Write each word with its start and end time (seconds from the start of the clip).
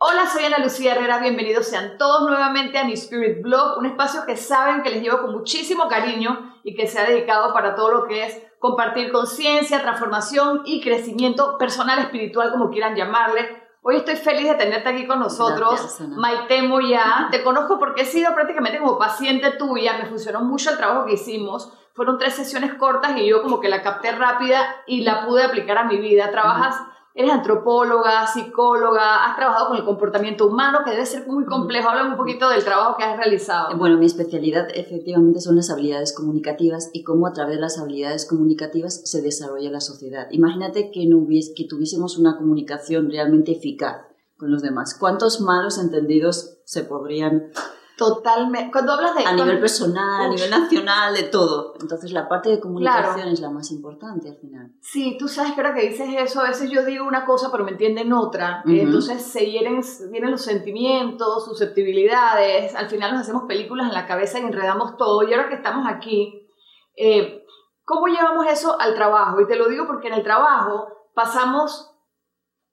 Hola, 0.00 0.28
soy 0.28 0.44
Ana 0.44 0.58
Lucía 0.58 0.92
Herrera, 0.92 1.18
bienvenidos 1.18 1.66
sean 1.66 1.98
todos 1.98 2.22
nuevamente 2.30 2.78
a 2.78 2.84
mi 2.84 2.92
Spirit 2.92 3.42
Blog, 3.42 3.78
un 3.78 3.86
espacio 3.86 4.24
que 4.26 4.36
saben 4.36 4.84
que 4.84 4.90
les 4.90 5.02
llevo 5.02 5.22
con 5.22 5.32
muchísimo 5.32 5.88
cariño 5.88 6.54
y 6.62 6.76
que 6.76 6.86
se 6.86 7.00
ha 7.00 7.04
dedicado 7.04 7.52
para 7.52 7.74
todo 7.74 7.90
lo 7.90 8.06
que 8.06 8.24
es 8.24 8.40
compartir 8.60 9.10
conciencia, 9.10 9.82
transformación 9.82 10.62
y 10.64 10.80
crecimiento 10.80 11.58
personal, 11.58 11.98
espiritual, 11.98 12.52
como 12.52 12.70
quieran 12.70 12.94
llamarle. 12.94 13.60
Hoy 13.82 13.96
estoy 13.96 14.14
feliz 14.14 14.46
de 14.46 14.54
tenerte 14.54 14.88
aquí 14.88 15.04
con 15.04 15.18
nosotros. 15.18 16.00
Maite 16.16 16.62
Moya, 16.62 17.26
te 17.32 17.42
conozco 17.42 17.80
porque 17.80 18.02
he 18.02 18.06
sido 18.06 18.32
prácticamente 18.36 18.78
como 18.78 18.98
paciente 18.98 19.50
tuya, 19.58 19.98
me 19.98 20.06
funcionó 20.06 20.42
mucho 20.42 20.70
el 20.70 20.76
trabajo 20.76 21.06
que 21.06 21.14
hicimos. 21.14 21.72
Fueron 21.94 22.18
tres 22.18 22.34
sesiones 22.34 22.74
cortas 22.74 23.16
y 23.16 23.26
yo 23.26 23.42
como 23.42 23.58
que 23.58 23.68
la 23.68 23.82
capté 23.82 24.12
rápida 24.12 24.76
y 24.86 25.00
la 25.00 25.26
pude 25.26 25.42
aplicar 25.42 25.76
a 25.76 25.84
mi 25.84 25.98
vida. 25.98 26.30
Trabajas 26.30 26.76
Eres 27.14 27.32
antropóloga, 27.32 28.26
psicóloga, 28.26 29.24
has 29.24 29.36
trabajado 29.36 29.68
con 29.68 29.76
el 29.76 29.84
comportamiento 29.84 30.46
humano, 30.46 30.80
que 30.84 30.92
debe 30.92 31.04
ser 31.04 31.26
muy 31.26 31.44
complejo. 31.46 31.88
Háblame 31.88 32.10
un 32.10 32.16
poquito 32.16 32.48
del 32.48 32.62
trabajo 32.62 32.96
que 32.96 33.02
has 33.02 33.16
realizado. 33.16 33.76
Bueno, 33.76 33.96
mi 33.98 34.06
especialidad 34.06 34.68
efectivamente 34.72 35.40
son 35.40 35.56
las 35.56 35.70
habilidades 35.70 36.14
comunicativas 36.14 36.90
y 36.92 37.02
cómo 37.02 37.26
a 37.26 37.32
través 37.32 37.56
de 37.56 37.60
las 37.60 37.78
habilidades 37.78 38.24
comunicativas 38.24 39.00
se 39.04 39.20
desarrolla 39.20 39.70
la 39.70 39.80
sociedad. 39.80 40.28
Imagínate 40.30 40.92
que, 40.92 41.06
no 41.06 41.18
hubiese, 41.18 41.54
que 41.54 41.66
tuviésemos 41.66 42.18
una 42.18 42.36
comunicación 42.36 43.10
realmente 43.10 43.52
eficaz 43.52 44.02
con 44.36 44.52
los 44.52 44.62
demás. 44.62 44.96
¿Cuántos 44.98 45.40
malos 45.40 45.78
entendidos 45.78 46.58
se 46.64 46.84
podrían 46.84 47.50
Totalmente. 47.98 48.70
Cuando 48.70 48.92
hablas 48.92 49.16
de... 49.16 49.26
A 49.26 49.32
nivel 49.32 49.58
personal, 49.58 50.26
a 50.26 50.28
nivel 50.28 50.48
nacional, 50.48 51.12
de 51.12 51.24
todo. 51.24 51.74
Entonces 51.80 52.12
la 52.12 52.28
parte 52.28 52.48
de 52.48 52.60
comunicación 52.60 53.26
es 53.26 53.40
la 53.40 53.50
más 53.50 53.72
importante 53.72 54.28
al 54.28 54.36
final. 54.36 54.70
Sí, 54.80 55.16
tú 55.18 55.26
sabes 55.26 55.52
que 55.52 55.60
ahora 55.60 55.74
que 55.74 55.88
dices 55.88 56.08
eso, 56.16 56.40
a 56.40 56.44
veces 56.44 56.70
yo 56.70 56.84
digo 56.84 57.04
una 57.04 57.26
cosa 57.26 57.50
pero 57.50 57.64
me 57.64 57.72
entienden 57.72 58.12
otra. 58.12 58.62
Entonces 58.66 59.20
se 59.22 59.50
hieren, 59.50 59.82
vienen 60.12 60.30
los 60.30 60.42
sentimientos, 60.42 61.44
susceptibilidades. 61.44 62.76
Al 62.76 62.88
final 62.88 63.12
nos 63.12 63.22
hacemos 63.22 63.42
películas 63.48 63.88
en 63.88 63.94
la 63.94 64.06
cabeza 64.06 64.38
y 64.38 64.42
enredamos 64.42 64.96
todo. 64.96 65.28
Y 65.28 65.34
ahora 65.34 65.48
que 65.48 65.56
estamos 65.56 65.84
aquí, 65.90 66.48
eh, 66.94 67.44
¿cómo 67.84 68.06
llevamos 68.06 68.46
eso 68.46 68.80
al 68.80 68.94
trabajo? 68.94 69.40
Y 69.40 69.48
te 69.48 69.56
lo 69.56 69.68
digo 69.68 69.88
porque 69.88 70.06
en 70.06 70.14
el 70.14 70.22
trabajo 70.22 70.86
pasamos 71.14 71.87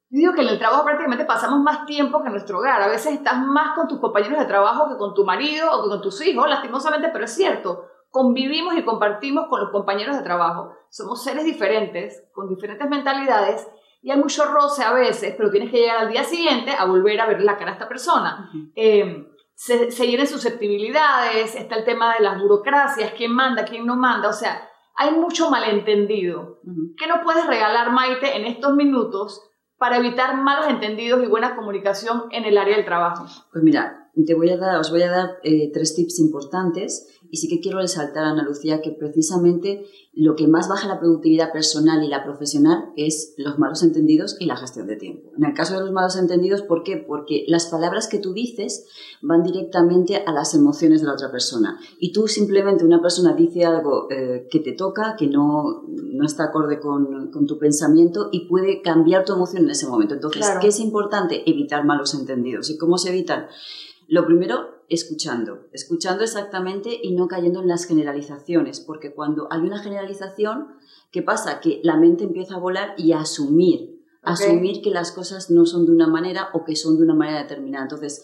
digo 0.10 0.34
que 0.34 0.42
en 0.42 0.50
el 0.50 0.60
trabajo 0.60 0.84
prácticamente 0.84 1.26
pasamos 1.26 1.60
más 1.60 1.86
tiempo 1.86 2.22
que 2.22 2.28
en 2.28 2.34
nuestro 2.34 2.60
hogar. 2.60 2.82
A 2.82 2.88
veces 2.88 3.14
estás 3.14 3.38
más 3.38 3.76
con 3.76 3.88
tus 3.88 4.00
compañeros 4.00 4.40
de 4.40 4.46
trabajo 4.46 4.90
que 4.90 4.98
con 4.98 5.14
tu 5.14 5.26
marido 5.26 5.70
o 5.72 5.84
que 5.84 5.90
con 5.90 6.02
tus 6.02 6.26
hijos, 6.26 6.48
lastimosamente, 6.48 7.10
pero 7.12 7.26
es 7.26 7.34
cierto. 7.34 7.86
Convivimos 8.10 8.76
y 8.78 8.84
compartimos 8.84 9.48
con 9.50 9.60
los 9.60 9.72
compañeros 9.72 10.16
de 10.16 10.24
trabajo. 10.24 10.72
Somos 10.90 11.24
seres 11.24 11.44
diferentes, 11.44 12.24
con 12.34 12.48
diferentes 12.48 12.90
mentalidades, 12.90 13.68
y 14.02 14.12
hay 14.12 14.20
mucho 14.20 14.46
roce 14.46 14.84
a 14.84 14.94
veces, 14.94 15.34
pero 15.36 15.50
tienes 15.50 15.72
que 15.72 15.80
llegar 15.80 15.98
al 15.98 16.12
día 16.12 16.24
siguiente 16.24 16.72
a 16.78 16.86
volver 16.86 17.20
a 17.20 17.26
ver 17.26 17.42
la 17.42 17.58
cara 17.58 17.72
a 17.72 17.74
esta 17.74 17.90
persona. 17.90 18.52
Em, 18.76 19.28
se, 19.56 19.90
se 19.90 20.28
susceptibilidades, 20.28 21.56
está 21.56 21.76
el 21.76 21.86
tema 21.86 22.14
de 22.14 22.24
las 22.24 22.40
burocracias, 22.40 23.14
quién 23.18 23.34
manda, 23.34 23.66
quién 23.66 23.86
no 23.86 23.96
manda, 23.96 24.30
o 24.30 24.34
sea, 24.34 24.70
hay 24.96 25.12
mucho 25.12 25.50
malentendido. 25.50 26.60
¿Qué 26.98 27.08
nos 27.08 27.20
puedes 27.24 27.48
regalar, 27.48 27.92
Maite, 27.92 28.38
en 28.38 28.46
estos 28.46 28.76
minutos 28.76 29.42
para 29.78 29.98
evitar 29.98 30.36
malos 30.42 30.68
entendidos 30.70 31.24
y 31.24 31.28
buena 31.28 31.56
comunicación 31.56 32.24
en 32.32 32.46
el 32.46 32.58
área 32.58 32.76
del 32.76 32.86
trabajo? 32.86 33.26
Pues 33.52 33.64
mira, 33.64 34.10
te 34.26 34.34
voy 34.34 34.50
a 34.50 34.58
dar, 34.58 34.78
os 34.78 34.92
voy 34.92 35.02
a 35.02 35.12
dar 35.12 35.40
eh, 35.44 35.72
tres 35.74 35.96
tips 35.96 36.20
importantes 36.20 37.20
y 37.36 37.38
sí 37.38 37.50
que 37.50 37.60
quiero 37.60 37.80
resaltar, 37.80 38.24
Ana 38.24 38.46
Lucía, 38.46 38.80
que 38.82 38.92
precisamente 38.92 39.86
lo 40.14 40.38
que 40.38 40.48
más 40.48 40.70
baja 40.70 40.88
la 40.88 41.02
productividad 41.02 41.52
personal 41.52 42.02
y 42.02 42.08
la 42.08 42.24
profesional 42.24 42.94
es 42.96 43.34
los 43.36 43.60
malos 43.60 43.84
entendidos 43.84 44.38
y 44.40 44.46
la 44.46 44.56
gestión 44.56 44.88
de 44.88 44.96
tiempo. 44.96 45.32
En 45.38 45.44
el 45.44 45.54
caso 45.54 45.74
de 45.74 45.82
los 45.82 45.92
malos 45.92 46.16
entendidos, 46.16 46.62
¿por 46.62 46.84
qué? 46.84 46.96
Porque 46.96 47.44
las 47.50 47.66
palabras 47.66 48.08
que 48.08 48.20
tú 48.20 48.32
dices 48.32 48.88
van 49.22 49.44
directamente 49.44 50.24
a 50.26 50.32
las 50.32 50.54
emociones 50.54 51.02
de 51.02 51.08
la 51.08 51.14
otra 51.14 51.30
persona. 51.30 51.78
Y 52.00 52.14
tú 52.14 52.30
simplemente, 52.30 52.86
una 52.86 53.02
persona 53.02 53.34
dice 53.34 53.66
algo 53.66 54.08
eh, 54.10 54.48
que 54.50 54.62
te 54.62 54.72
toca, 54.72 55.18
que 55.18 55.28
no, 55.28 55.84
no 55.90 56.26
está 56.26 56.46
acorde 56.46 56.80
con, 56.80 57.32
con, 57.32 57.46
tu 57.46 57.60
pensamiento 57.60 58.30
y 58.32 58.48
puede 58.48 58.82
cambiar 58.82 59.26
tu 59.26 59.34
emoción 59.34 59.66
en 59.66 59.72
ese 59.72 59.88
momento. 59.88 60.14
Entonces, 60.14 60.46
¿qué 60.62 60.68
es 60.68 60.80
importante? 60.80 61.44
Evitar 61.52 61.84
malos 61.84 62.14
entendidos. 62.14 62.70
¿Y 62.70 62.78
cómo 62.78 62.98
se 62.98 63.10
evitan? 63.10 63.48
Lo 64.08 64.26
primero, 64.26 64.84
escuchando, 64.90 65.68
escuchando 65.72 66.24
exactamente 66.24 67.00
y 67.02 67.16
no 67.16 67.28
cayendo 67.28 67.62
en 67.62 67.68
las 67.68 67.86
generalizaciones, 67.86 68.80
porque 68.80 69.14
cuando 69.14 69.48
hay 69.52 69.62
una 69.62 69.80
generalización, 69.80 70.76
¿qué 71.12 71.22
pasa? 71.22 71.60
Que 71.60 71.82
la 71.84 71.98
mente 71.98 72.24
empieza 72.24 72.56
a 72.56 72.60
volar 72.60 72.94
y 72.98 73.14
a 73.14 73.22
asumir, 73.22 74.02
asumir 74.22 74.82
que 74.82 74.92
las 74.92 75.12
cosas 75.12 75.50
no 75.50 75.66
son 75.66 75.86
de 75.86 75.92
una 75.92 76.08
manera 76.08 76.50
o 76.54 76.64
que 76.64 76.76
son 76.76 76.98
de 76.98 77.04
una 77.04 77.16
manera 77.16 77.44
determinada. 77.44 77.86
Entonces, 77.86 78.24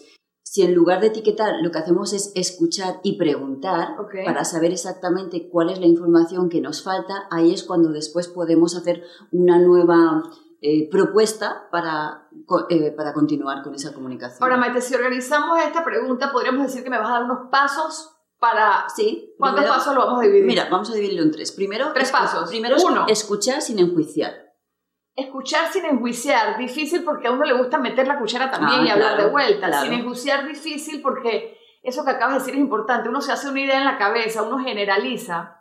si 0.52 0.60
en 0.60 0.74
lugar 0.74 1.00
de 1.00 1.06
etiquetar 1.06 1.54
lo 1.62 1.70
que 1.70 1.78
hacemos 1.78 2.12
es 2.12 2.30
escuchar 2.34 3.00
y 3.02 3.16
preguntar 3.16 3.96
para 4.24 4.44
saber 4.44 4.72
exactamente 4.72 5.48
cuál 5.48 5.70
es 5.70 5.80
la 5.80 5.86
información 5.86 6.50
que 6.50 6.60
nos 6.60 6.82
falta, 6.82 7.26
ahí 7.30 7.54
es 7.54 7.62
cuando 7.62 7.90
después 7.90 8.28
podemos 8.28 8.76
hacer 8.76 9.02
una 9.30 9.58
nueva 9.58 10.22
eh, 10.64 10.88
propuesta 10.88 11.68
para, 11.72 12.28
eh, 12.70 12.92
para 12.92 13.12
continuar 13.12 13.64
con 13.64 13.74
esa 13.74 13.92
comunicación. 13.92 14.44
Ahora, 14.44 14.56
Maite, 14.56 14.80
si 14.80 14.94
organizamos 14.94 15.60
esta 15.60 15.84
pregunta, 15.84 16.30
podríamos 16.30 16.62
decir 16.62 16.84
que 16.84 16.90
me 16.90 16.98
vas 16.98 17.08
a 17.08 17.14
dar 17.14 17.24
unos 17.24 17.50
pasos 17.50 18.16
para... 18.38 18.88
Sí. 18.94 19.34
¿Cuántos 19.38 19.64
pasos 19.64 19.92
lo 19.92 20.06
vamos 20.06 20.20
a 20.20 20.22
dividir? 20.22 20.46
Mira, 20.46 20.68
vamos 20.70 20.88
a 20.90 20.94
dividirlo 20.94 21.24
en 21.24 21.32
tres. 21.32 21.50
Primero, 21.50 21.92
tres 21.92 22.12
pasos. 22.12 22.48
Primero, 22.48 22.76
Uno. 22.84 23.06
escuchar 23.08 23.60
sin 23.60 23.80
enjuiciar. 23.80 24.52
Escuchar 25.16 25.72
sin 25.72 25.84
enjuiciar, 25.84 26.56
difícil 26.56 27.02
porque 27.02 27.26
a 27.26 27.32
uno 27.32 27.44
le 27.44 27.54
gusta 27.54 27.78
meter 27.78 28.06
la 28.06 28.20
cuchara 28.20 28.48
también 28.48 28.82
ah, 28.82 28.86
y 28.86 28.90
hablar 28.90 29.16
de 29.20 29.26
vuelta. 29.26 29.82
Sin 29.82 29.92
enjuiciar, 29.92 30.46
difícil 30.46 31.02
porque 31.02 31.58
eso 31.82 32.04
que 32.04 32.12
acabas 32.12 32.34
de 32.34 32.38
decir 32.40 32.54
es 32.54 32.60
importante. 32.60 33.08
Uno 33.08 33.20
se 33.20 33.32
hace 33.32 33.48
una 33.48 33.60
idea 33.60 33.78
en 33.78 33.84
la 33.84 33.98
cabeza, 33.98 34.42
uno 34.42 34.58
generaliza. 34.58 35.60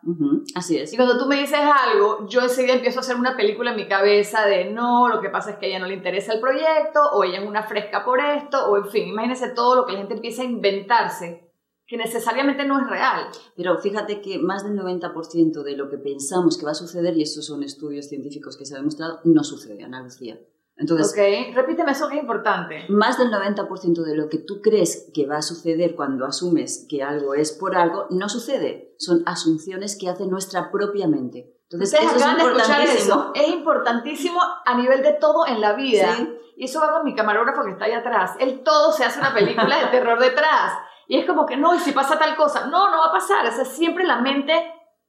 Así 0.54 0.78
es. 0.78 0.94
Y 0.94 0.96
cuando 0.96 1.18
tú 1.18 1.26
me 1.26 1.40
dices 1.40 1.60
algo, 1.60 2.28
yo 2.28 2.42
día 2.48 2.76
empiezo 2.76 3.00
a 3.00 3.02
hacer 3.02 3.16
una 3.16 3.36
película 3.36 3.72
en 3.72 3.78
mi 3.78 3.88
cabeza 3.88 4.46
de 4.46 4.66
no, 4.66 5.10
lo 5.10 5.20
que 5.20 5.30
pasa 5.30 5.52
es 5.52 5.58
que 5.58 5.66
a 5.66 5.70
ella 5.70 5.80
no 5.80 5.88
le 5.88 5.96
interesa 5.96 6.34
el 6.34 6.40
proyecto, 6.40 7.02
o 7.14 7.24
ella 7.24 7.40
es 7.40 7.48
una 7.48 7.64
fresca 7.64 8.06
por 8.06 8.20
esto, 8.20 8.70
o 8.70 8.78
en 8.78 8.86
fin, 8.86 9.08
imagínense 9.08 9.50
todo 9.50 9.76
lo 9.76 9.86
que 9.86 9.94
la 9.94 10.00
gente 10.00 10.14
empieza 10.14 10.44
a 10.44 10.46
inventarse 10.46 11.52
que 11.88 11.98
necesariamente 11.98 12.64
no 12.66 12.80
es 12.80 12.90
real. 12.90 13.26
Pero 13.58 13.78
fíjate 13.78 14.22
que 14.22 14.40
más 14.40 14.64
del 14.64 14.80
90% 14.80 15.62
de 15.62 15.76
lo 15.76 15.90
que 15.90 15.98
pensamos 15.98 16.58
que 16.58 16.66
va 16.66 16.72
a 16.72 16.76
suceder, 16.76 17.18
y 17.18 17.24
estos 17.24 17.46
son 17.46 17.64
estudios 17.64 18.08
científicos 18.08 18.56
que 18.58 18.66
se 18.66 18.76
ha 18.76 18.78
demostrado, 18.78 19.20
no 19.26 19.44
sucede, 19.44 19.84
Ana 19.84 20.02
Lucía. 20.02 20.40
Entonces, 20.78 21.12
ok, 21.12 21.56
repíteme 21.56 21.92
eso 21.92 22.08
que 22.08 22.16
es 22.16 22.22
importante. 22.22 22.86
Más 22.90 23.18
del 23.18 23.32
90% 23.32 24.04
de 24.04 24.16
lo 24.16 24.30
que 24.30 24.40
tú 24.40 24.62
crees 24.62 25.12
que 25.14 25.28
va 25.28 25.38
a 25.38 25.42
suceder 25.42 25.96
cuando 25.96 26.26
asumes 26.26 26.88
que 26.90 27.04
algo 27.04 27.36
es 27.36 27.52
por 27.52 27.76
algo, 27.76 28.08
no 28.10 28.30
sucede. 28.30 28.96
Son 28.98 29.22
asunciones 29.26 29.98
que 30.00 30.10
hace 30.10 30.26
nuestra 30.26 30.72
propia 30.72 31.08
mente. 31.08 31.56
Entonces, 31.70 32.00
eso 32.02 32.16
es 32.16 32.26
importantísimo. 32.26 33.32
Es 33.34 33.48
importantísimo 33.48 34.40
a 34.66 34.76
nivel 34.76 35.04
de 35.04 35.14
todo 35.14 35.46
en 35.48 35.62
la 35.62 35.74
vida. 35.74 36.18
Y 36.58 36.66
eso 36.66 36.80
va 36.80 36.92
con 36.92 37.06
mi 37.06 37.16
camarógrafo 37.16 37.64
que 37.64 37.72
está 37.72 37.86
ahí 37.86 37.94
atrás. 37.94 38.34
Él 38.40 38.62
todo 38.64 38.92
se 38.92 39.06
hace 39.06 39.20
una 39.20 39.34
película 39.34 39.80
de 39.80 39.88
terror 39.88 40.20
detrás. 40.20 40.74
Y 41.08 41.18
es 41.18 41.26
como 41.26 41.46
que 41.46 41.58
no, 41.58 41.76
y 41.76 41.80
si 41.80 41.92
pasa 41.92 42.18
tal 42.18 42.36
cosa, 42.36 42.68
no, 42.68 42.90
no 42.90 43.00
va 43.00 43.06
a 43.08 43.12
pasar. 43.12 43.46
O 43.46 43.52
sea, 43.52 43.66
siempre 43.66 44.04
la 44.04 44.22
mente 44.22 44.54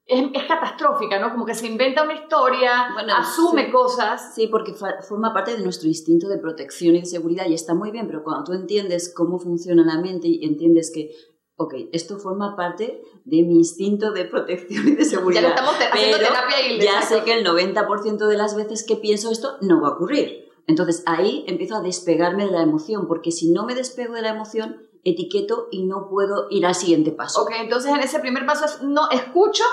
es, 0.06 0.44
catastrófica, 0.46 1.18
¿no? 1.18 1.30
Como 1.30 1.47
que 1.47 1.54
se 1.54 1.66
inventa 1.66 2.03
una 2.03 2.15
historia, 2.15 2.94
asume 3.16 3.71
cosas. 3.71 4.34
Sí, 4.34 4.48
porque 4.48 4.74
forma 5.09 5.32
parte 5.32 5.56
de 5.56 5.62
nuestro 5.62 5.88
instinto 5.88 6.28
de 6.28 6.38
protección 6.38 6.97
y 6.97 7.00
de 7.00 7.06
seguridad 7.06 7.47
y 7.48 7.54
está 7.54 7.74
muy 7.74 7.91
bien, 7.91 8.06
pero 8.06 8.22
cuando 8.22 8.44
tú 8.44 8.53
entiendes 8.53 9.12
cómo 9.15 9.38
funciona 9.38 9.84
la 9.84 10.00
mente 10.00 10.28
y 10.28 10.44
entiendes 10.44 10.91
que, 10.92 11.12
ok, 11.56 11.74
esto 11.92 12.18
forma 12.18 12.56
parte 12.56 13.03
de 13.24 13.42
mi 13.42 13.54
instinto 13.56 14.12
de 14.12 14.24
protección 14.24 14.88
y 14.88 14.92
de 14.97 15.04
seguridad. 15.04 15.42
Ya 15.42 15.48
estamos 15.50 15.74
haciendo 15.74 16.18
terapia 16.18 16.66
y 16.68 16.80
Ya 16.80 17.03
sé 17.03 17.22
que 17.22 17.34
el 17.34 17.47
90% 17.47 18.27
de 18.27 18.36
las 18.36 18.56
veces 18.56 18.84
que 18.84 18.97
pienso 18.97 19.30
esto 19.30 19.56
no 19.60 19.80
va 19.80 19.88
a 19.88 19.92
ocurrir. 19.92 20.42
Entonces 20.66 21.03
ahí 21.06 21.44
empiezo 21.48 21.77
a 21.77 21.80
despegarme 21.80 22.47
de 22.47 22.53
la 22.53 22.62
emoción, 22.62 23.09
porque 23.09 23.32
si 23.32 23.50
no 23.50 23.65
me 23.65 23.74
despego 23.74 24.15
de 24.15 24.22
la 24.22 24.30
emoción, 24.30 24.88
etiqueto 25.04 25.68
y 25.71 25.84
no 25.84 26.09
puedo 26.09 26.47
ir 26.50 26.65
al 26.66 26.74
siguiente 26.74 27.10
paso. 27.10 27.42
Ok, 27.42 27.50
entonces 27.60 27.92
en 27.92 28.00
ese 28.00 28.21
primer 28.21 28.47
paso 28.47 28.65
es 28.65 28.82
no 28.82 29.10
escucho 29.10 29.65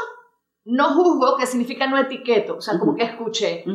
no 0.69 0.89
juzgo, 0.93 1.35
que 1.37 1.45
significa 1.45 1.87
no 1.87 1.97
etiqueto, 1.97 2.57
o 2.57 2.61
sea, 2.61 2.77
como 2.77 2.95
que 2.95 3.03
escuché. 3.03 3.65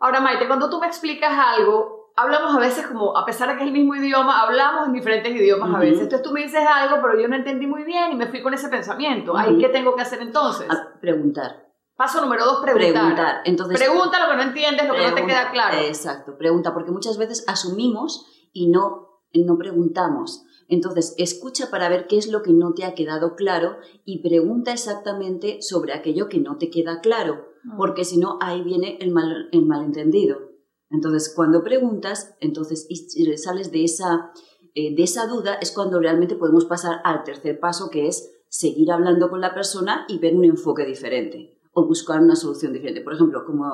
Ahora, 0.00 0.20
Maite, 0.20 0.46
cuando 0.46 0.68
tú 0.68 0.80
me 0.80 0.86
explicas 0.86 1.32
algo, 1.32 2.10
hablamos 2.16 2.54
a 2.54 2.58
veces 2.58 2.86
como, 2.86 3.16
a 3.16 3.24
pesar 3.24 3.48
de 3.48 3.56
que 3.56 3.62
es 3.62 3.68
el 3.68 3.72
mismo 3.72 3.94
idioma, 3.94 4.42
hablamos 4.42 4.88
en 4.88 4.92
diferentes 4.92 5.32
idiomas 5.32 5.74
a 5.74 5.78
veces. 5.78 6.02
Entonces 6.02 6.22
tú 6.22 6.32
me 6.32 6.42
dices 6.42 6.62
algo, 6.66 6.96
pero 7.00 7.20
yo 7.20 7.28
no 7.28 7.36
entendí 7.36 7.66
muy 7.66 7.84
bien 7.84 8.12
y 8.12 8.16
me 8.16 8.26
fui 8.26 8.42
con 8.42 8.52
ese 8.54 8.68
pensamiento. 8.68 9.36
¿Ahí 9.36 9.56
qué 9.58 9.68
tengo 9.68 9.94
que 9.94 10.02
hacer 10.02 10.20
entonces? 10.20 10.68
preguntar. 11.00 11.68
Paso 11.96 12.20
número 12.20 12.44
dos, 12.44 12.60
preguntar. 12.62 12.92
Preguntar. 12.92 13.36
Entonces, 13.44 13.78
pregunta 13.78 14.18
lo 14.24 14.30
que 14.30 14.36
no 14.36 14.42
entiendes, 14.42 14.88
lo 14.88 14.94
que 14.94 15.08
no 15.08 15.14
te 15.14 15.26
queda 15.26 15.50
claro. 15.52 15.78
Exacto, 15.78 16.36
pregunta, 16.36 16.74
porque 16.74 16.90
muchas 16.90 17.18
veces 17.18 17.44
asumimos 17.46 18.26
y 18.52 18.68
no, 18.68 19.20
no 19.34 19.56
preguntamos. 19.56 20.44
Entonces, 20.68 21.14
escucha 21.18 21.70
para 21.70 21.88
ver 21.88 22.06
qué 22.06 22.18
es 22.18 22.28
lo 22.28 22.42
que 22.42 22.52
no 22.52 22.74
te 22.74 22.84
ha 22.84 22.94
quedado 22.94 23.34
claro 23.34 23.76
y 24.04 24.22
pregunta 24.22 24.72
exactamente 24.72 25.62
sobre 25.62 25.92
aquello 25.92 26.28
que 26.28 26.40
no 26.40 26.58
te 26.58 26.70
queda 26.70 27.00
claro, 27.00 27.46
mm. 27.64 27.76
porque 27.76 28.04
si 28.04 28.18
no, 28.18 28.38
ahí 28.40 28.62
viene 28.62 28.98
el, 29.00 29.10
mal, 29.10 29.48
el 29.52 29.66
malentendido. 29.66 30.38
Entonces, 30.90 31.32
cuando 31.34 31.62
preguntas, 31.62 32.36
entonces 32.40 32.86
sales 33.36 33.72
de 33.72 33.84
esa, 33.84 34.32
eh, 34.74 34.94
de 34.94 35.02
esa 35.02 35.26
duda, 35.26 35.54
es 35.54 35.72
cuando 35.72 35.98
realmente 36.00 36.36
podemos 36.36 36.66
pasar 36.66 37.00
al 37.04 37.24
tercer 37.24 37.58
paso, 37.60 37.90
que 37.90 38.08
es 38.08 38.30
seguir 38.48 38.92
hablando 38.92 39.30
con 39.30 39.40
la 39.40 39.54
persona 39.54 40.04
y 40.08 40.18
ver 40.18 40.36
un 40.36 40.44
enfoque 40.44 40.84
diferente 40.84 41.61
o 41.74 41.86
buscar 41.86 42.20
una 42.20 42.36
solución 42.36 42.72
diferente. 42.72 43.00
Por 43.00 43.14
ejemplo, 43.14 43.44
como, 43.44 43.72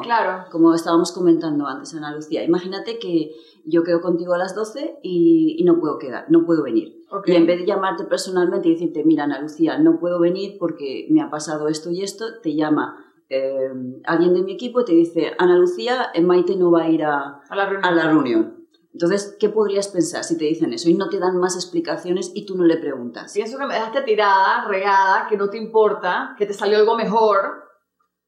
como 0.50 0.74
estábamos 0.74 1.10
comentando 1.12 1.66
antes, 1.66 1.94
Ana 1.94 2.14
Lucía, 2.14 2.44
imagínate 2.44 2.98
que 2.98 3.32
yo 3.64 3.82
quedo 3.82 4.00
contigo 4.00 4.34
a 4.34 4.38
las 4.38 4.54
12 4.54 5.00
y, 5.02 5.62
no 5.64 5.80
puedo 5.80 5.98
quedar, 5.98 6.26
no 6.30 6.46
puedo 6.46 6.62
venir. 6.62 7.04
Y 7.26 7.32
en 7.32 7.46
vez 7.46 7.58
de 7.58 7.66
llamarte 7.66 8.04
personalmente 8.04 8.68
y 8.68 8.72
decirte, 8.72 9.02
mira, 9.04 9.24
Ana 9.24 9.40
Lucía, 9.40 9.78
no 9.78 9.98
puedo 9.98 10.20
venir 10.20 10.56
porque 10.58 11.08
me 11.10 11.20
ha 11.20 11.30
pasado 11.30 11.68
esto 11.68 11.90
y 11.90 12.02
esto, 12.02 12.24
te 12.40 12.54
llama 12.54 13.04
eh, 13.28 13.72
alguien 14.04 14.34
de 14.34 14.42
mi 14.42 14.52
equipo 14.52 14.82
y 14.82 14.84
te 14.84 14.92
dice, 14.92 15.32
Ana 15.38 15.58
Lucía, 15.58 16.10
eh, 16.14 16.22
Maite 16.22 16.56
no 16.56 16.70
va 16.70 16.84
a 16.84 16.90
ir 16.90 17.02
a, 17.02 17.40
a 17.48 17.56
la 17.56 18.08
reunión. 18.08 18.58
Entonces, 18.92 19.36
¿qué 19.38 19.48
podrías 19.48 19.88
pensar 19.88 20.24
si 20.24 20.38
te 20.38 20.44
dicen 20.44 20.72
eso 20.72 20.88
y 20.88 20.94
no 20.94 21.08
te 21.08 21.18
dan 21.18 21.36
más 21.36 21.56
explicaciones 21.56 22.32
y 22.34 22.46
tú 22.46 22.56
no 22.56 22.64
le 22.64 22.78
preguntas? 22.78 23.32
Pienso 23.32 23.58
que 23.58 23.66
me 23.66 23.74
dejaste 23.74 24.02
tirada, 24.02 24.66
regada, 24.66 25.26
que 25.28 25.36
no 25.36 25.50
te 25.50 25.58
importa, 25.58 26.34
que 26.38 26.46
te 26.46 26.54
salió 26.54 26.78
algo 26.78 26.96
mejor 26.96 27.67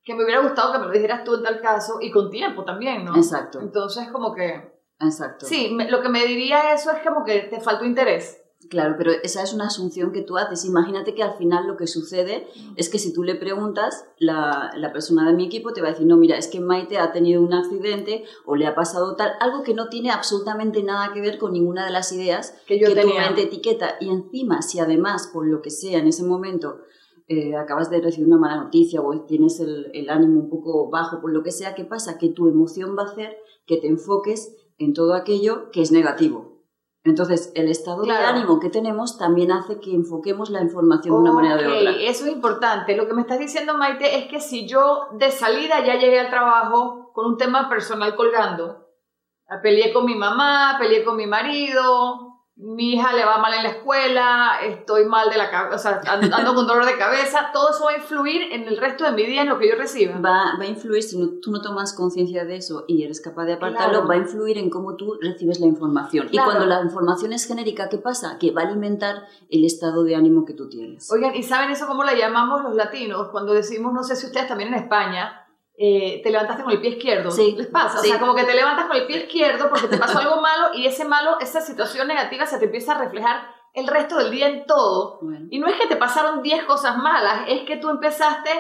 que 0.05 0.15
me 0.15 0.25
hubiera 0.25 0.41
gustado 0.41 0.73
que 0.73 0.79
me 0.79 0.87
lo 0.87 0.93
dijeras 0.93 1.25
tú 1.25 1.35
en 1.35 1.43
tal 1.43 1.61
caso 1.61 1.99
y 2.01 2.11
con 2.11 2.31
tiempo 2.31 2.65
también, 2.65 3.05
¿no? 3.05 3.17
Exacto. 3.17 3.61
Entonces, 3.61 4.09
como 4.11 4.35
que... 4.35 4.81
Exacto. 5.01 5.47
Sí, 5.47 5.77
lo 5.89 6.03
que 6.03 6.09
me 6.09 6.25
diría 6.27 6.75
eso 6.75 6.91
es 6.91 7.03
como 7.07 7.25
que 7.25 7.41
te 7.43 7.61
faltó 7.61 7.85
interés. 7.85 8.41
Claro, 8.69 8.95
pero 8.99 9.11
esa 9.11 9.43
es 9.43 9.55
una 9.55 9.69
asunción 9.69 10.13
que 10.13 10.21
tú 10.21 10.37
haces. 10.37 10.67
Imagínate 10.67 11.15
que 11.15 11.23
al 11.23 11.35
final 11.39 11.67
lo 11.67 11.79
que 11.79 11.87
sucede 11.87 12.47
es 12.77 12.91
que 12.91 12.99
si 12.99 13.15
tú 13.15 13.23
le 13.23 13.35
preguntas, 13.35 14.05
la, 14.19 14.71
la, 14.77 14.93
persona 14.93 15.27
de 15.27 15.35
mi 15.35 15.47
equipo 15.47 15.73
te 15.73 15.81
va 15.81 15.89
a 15.89 15.91
decir, 15.93 16.07
no, 16.07 16.19
mira, 16.19 16.37
es 16.37 16.47
que 16.47 16.61
Maite 16.61 16.99
ha 16.99 17.11
tenido 17.11 17.41
un 17.41 17.55
accidente 17.55 18.25
o 18.45 18.57
le 18.57 18.67
ha 18.67 18.75
pasado 18.75 19.17
tal, 19.17 19.33
algo 19.41 19.63
que 19.63 19.73
no 19.73 19.89
tiene 19.89 20.11
absolutamente 20.11 20.83
nada 20.83 21.11
que 21.15 21.23
ver 21.23 21.39
con 21.39 21.55
ninguna 21.55 21.87
de 21.87 21.91
las 21.91 22.13
ideas 22.13 22.55
que, 22.67 22.79
yo 22.79 22.89
que 22.89 23.01
tu 23.01 23.09
mente 23.09 23.43
etiqueta. 23.43 23.97
Y 23.99 24.11
encima, 24.11 24.61
si 24.61 24.79
además, 24.79 25.31
por 25.33 25.47
lo 25.47 25.63
que 25.63 25.71
sea, 25.71 25.99
en 25.99 26.09
ese 26.09 26.23
momento 26.23 26.83
eh, 27.31 27.55
acabas 27.55 27.91
de 27.91 28.01
recibir 28.01 28.27
una 28.27 28.39
mala 28.39 28.57
noticia 28.57 29.01
o 29.01 29.21
tienes 29.21 29.61
el, 29.61 29.89
el, 29.95 30.11
ánimo 30.11 30.41
un 30.41 30.51
poco 30.51 30.91
bajo, 30.91 31.21
por 31.21 31.33
lo 31.33 31.45
que 31.45 31.53
sea, 31.53 31.77
¿qué 31.77 31.85
pasa? 31.85 32.19
Que 32.19 32.31
tu 32.31 32.49
emoción 32.49 32.97
va 32.99 33.05
a 33.05 33.13
hacer 33.13 33.39
que 33.67 33.77
te 33.77 33.87
enfoques 33.87 34.57
en 34.79 34.95
todo 34.95 35.15
aquello 35.15 35.71
que 35.71 35.81
es 35.81 35.93
negativo. 35.93 36.65
Entonces, 37.05 37.53
el 37.55 37.69
estado 37.69 38.03
de 38.03 38.11
ánimo 38.11 38.59
que 38.59 38.69
tenemos 38.69 39.17
también 39.17 39.53
hace 39.53 39.79
que 39.79 39.95
enfoquemos 39.95 40.51
la 40.51 40.61
información 40.61 41.15
de 41.15 41.21
una 41.21 41.33
manera 41.33 41.55
o 41.55 41.59
de 41.59 41.67
otra. 41.69 41.93
Eso 42.03 42.27
es 42.27 42.33
importante. 42.33 42.97
Lo 42.97 43.07
que 43.07 43.15
me 43.15 43.21
estás 43.21 43.39
diciendo, 43.39 43.79
Maite, 43.79 44.19
es 44.19 44.27
que 44.27 44.41
si 44.41 44.67
yo 44.67 45.07
de 45.13 45.31
salida 45.31 45.87
ya 45.87 46.01
llegué 46.01 46.19
al 46.19 46.31
trabajo 46.31 47.13
con 47.15 47.27
un 47.27 47.39
tema 47.39 47.69
personal 47.69 48.17
colgando, 48.17 48.89
peleé 49.63 49.93
con 49.93 50.05
mi 50.05 50.17
mamá, 50.17 50.79
peleé 50.81 51.05
con 51.05 51.17
mi 51.17 51.29
marido, 51.29 52.30
mi 52.63 52.93
hija 52.93 53.15
le 53.15 53.25
va 53.25 53.39
mal 53.39 53.55
en 53.55 53.63
la 53.63 53.71
escuela, 53.71 54.59
estoy 54.63 55.07
mal 55.07 55.31
de 55.31 55.39
la 55.39 55.51
cabeza, 55.51 55.75
o 55.75 55.79
sea, 55.79 56.13
ando 56.13 56.55
con 56.55 56.67
dolor 56.67 56.85
de 56.85 56.99
cabeza, 56.99 57.51
todo 57.55 57.71
eso 57.71 57.85
va 57.85 57.93
a 57.93 57.97
influir 57.97 58.53
en 58.53 58.69
el 58.69 58.77
resto 58.77 59.05
de 59.05 59.13
mi 59.13 59.25
día, 59.25 59.43
en 59.43 59.49
lo 59.49 59.59
que 59.59 59.69
yo 59.69 59.77
reciba. 59.77 60.15
Va, 60.21 60.57
va 60.59 60.65
a 60.65 60.67
influir, 60.67 61.03
si 61.03 61.19
no, 61.19 61.41
tú 61.41 61.51
no 61.51 61.63
tomas 61.63 61.95
conciencia 61.95 62.45
de 62.45 62.57
eso 62.57 62.85
y 62.87 63.03
eres 63.03 63.23
capaz 63.23 63.47
de 63.47 63.55
apartarlo, 63.55 64.07
va 64.07 64.15
a 64.15 64.19
influir 64.19 64.59
en 64.59 64.69
cómo 64.69 64.95
tú 64.97 65.17
recibes 65.23 65.59
la 65.59 65.67
información. 65.67 66.29
Y 66.31 66.39
cuando 66.39 66.67
la 66.67 66.83
información 66.83 67.33
es 67.33 67.47
genérica, 67.47 67.89
¿qué 67.89 67.97
pasa? 67.97 68.37
Que 68.39 68.51
va 68.51 68.63
a 68.63 68.67
alimentar 68.67 69.27
el 69.49 69.65
estado 69.65 70.05
de 70.05 70.15
ánimo 70.15 70.45
que 70.45 70.53
tú 70.53 70.69
tienes. 70.69 71.11
Oigan, 71.11 71.35
¿y 71.35 71.43
saben 71.43 71.71
eso 71.71 71.87
cómo 71.87 72.05
la 72.05 72.15
llamamos 72.15 72.63
los 72.63 72.75
latinos? 72.75 73.29
Cuando 73.31 73.55
decimos, 73.55 73.95
no 73.95 74.03
sé 74.03 74.17
si 74.17 74.27
ustedes 74.27 74.49
también 74.49 74.75
en 74.75 74.81
España, 74.81 75.47
eh, 75.83 76.21
te 76.23 76.31
levantaste 76.31 76.63
con 76.63 76.73
el 76.73 76.81
pie 76.83 76.91
izquierdo. 76.91 77.31
Sí. 77.31 77.55
¿Les 77.57 77.69
pasa? 77.69 78.01
O 78.01 78.03
sea, 78.03 78.21
como 78.21 78.35
que 78.35 78.45
te 78.45 78.55
levantas 78.55 78.85
con 78.85 78.99
el 78.99 79.07
pie 79.07 79.21
izquierdo 79.21 79.71
porque 79.71 79.89
te 79.89 79.97
pasó 79.97 80.19
algo 80.19 80.39
malo 80.43 80.75
y 80.75 80.85
ese 80.85 81.07
malo, 81.07 81.41
esa 81.41 81.63
situación 81.63 82.07
negativa 82.07 82.45
se 82.45 82.59
te 82.59 82.67
empieza 82.67 82.93
a 82.93 82.99
reflejar 82.99 83.49
el 83.73 83.87
resto 83.87 84.19
del 84.19 84.31
día 84.31 84.49
en 84.49 84.67
todo. 84.67 85.21
Y 85.49 85.59
no 85.59 85.69
es 85.69 85.77
que 85.81 85.87
te 85.87 85.97
pasaron 85.97 86.43
10 86.43 86.65
cosas 86.65 86.99
malas, 86.99 87.45
es 87.49 87.63
que 87.63 87.79
tú 87.79 87.89
empezaste 87.89 88.51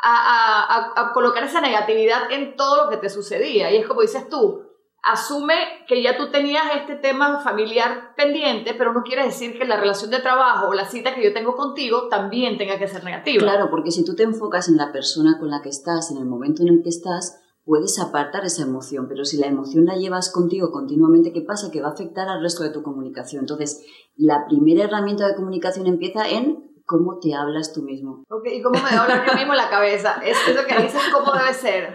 a, 0.00 0.92
a, 0.94 1.02
a, 1.02 1.12
colocar 1.12 1.42
esa 1.42 1.60
negatividad 1.60 2.30
en 2.30 2.54
todo 2.54 2.84
lo 2.84 2.90
que 2.90 2.98
te 2.98 3.10
sucedía. 3.10 3.72
Y 3.72 3.78
es 3.78 3.86
como 3.88 4.02
dices 4.02 4.28
tú, 4.28 4.62
asume 5.02 5.54
que 5.88 6.02
ya 6.02 6.16
tú 6.16 6.30
tenías 6.30 6.64
este 6.76 6.94
tema 6.94 7.40
familiar 7.40 8.14
pendiente, 8.16 8.74
pero 8.74 8.92
no 8.92 9.02
quiere 9.02 9.24
decir 9.24 9.58
que 9.58 9.64
la 9.64 9.76
relación 9.76 10.10
de 10.10 10.20
trabajo 10.20 10.68
o 10.68 10.74
la 10.74 10.86
cita 10.86 11.14
que 11.14 11.24
yo 11.24 11.32
tengo 11.32 11.56
contigo 11.56 12.08
también 12.08 12.56
tenga 12.56 12.78
que 12.78 12.86
ser 12.86 13.02
negativa. 13.02 13.42
Claro, 13.42 13.68
porque 13.70 13.90
si 13.90 14.04
tú 14.04 14.14
te 14.14 14.22
enfocas 14.22 14.68
en 14.68 14.76
la 14.76 14.92
persona 14.92 15.38
con 15.38 15.50
la 15.50 15.60
que 15.60 15.70
estás, 15.70 16.10
en 16.12 16.18
el 16.18 16.24
momento 16.24 16.62
en 16.62 16.68
el 16.68 16.82
que 16.82 16.88
estás, 16.88 17.40
puedes 17.64 17.98
apartar 18.00 18.44
esa 18.44 18.62
emoción, 18.62 19.06
pero 19.08 19.24
si 19.24 19.38
la 19.38 19.46
emoción 19.46 19.86
la 19.86 19.96
llevas 19.96 20.32
contigo 20.32 20.70
continuamente, 20.70 21.32
¿qué 21.32 21.42
pasa? 21.42 21.70
Que 21.70 21.80
va 21.80 21.88
a 21.88 21.92
afectar 21.92 22.28
al 22.28 22.42
resto 22.42 22.62
de 22.62 22.70
tu 22.70 22.82
comunicación. 22.82 23.42
Entonces, 23.42 23.84
la 24.16 24.46
primera 24.46 24.84
herramienta 24.84 25.26
de 25.26 25.34
comunicación 25.34 25.86
empieza 25.86 26.28
en 26.28 26.72
cómo 26.84 27.18
te 27.20 27.34
hablas 27.34 27.72
tú 27.72 27.82
mismo. 27.82 28.24
Ok, 28.28 28.46
¿y 28.52 28.62
cómo 28.62 28.80
me 28.82 28.90
hablar 28.90 29.24
yo 29.26 29.34
mismo 29.34 29.54
la 29.54 29.70
cabeza? 29.70 30.20
Es 30.24 30.36
lo 30.54 30.66
que 30.66 30.82
dices, 30.82 31.00
¿cómo 31.12 31.32
debe 31.32 31.54
ser? 31.54 31.94